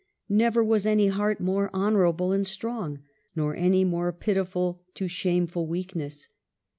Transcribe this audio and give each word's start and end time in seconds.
Never 0.29 0.63
was 0.63 0.87
any 0.87 1.09
heart 1.09 1.39
more 1.39 1.69
honorable 1.73 2.31
and 2.31 2.47
strong, 2.47 3.03
nor 3.35 3.55
any 3.55 3.83
more 3.85 4.11
pitiful 4.11 4.81
to 4.95 5.07
shameful 5.07 5.67
weakness. 5.67 6.27